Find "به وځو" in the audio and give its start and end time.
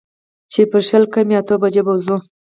1.85-2.17